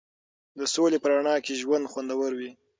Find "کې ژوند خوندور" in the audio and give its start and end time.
1.45-2.31